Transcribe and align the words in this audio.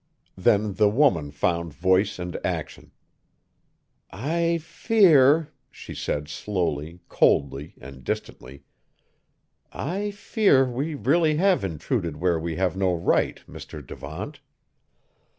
Then 0.35 0.73
the 0.73 0.89
woman 0.89 1.29
found 1.29 1.73
voice 1.75 2.17
and 2.17 2.35
action. 2.43 2.89
"I 4.11 4.57
fear," 4.57 5.49
she 5.69 5.93
said 5.93 6.27
slowly, 6.27 7.01
coldly, 7.07 7.75
and 7.79 8.03
distantly, 8.03 8.63
"I 9.71 10.09
fear 10.09 10.65
we 10.65 10.95
really 10.95 11.35
have 11.35 11.63
intruded 11.63 12.17
where 12.17 12.39
we 12.39 12.55
have 12.55 12.75
no 12.75 12.95
right, 12.95 13.43
Mr. 13.47 13.85
Devant." 13.85 14.39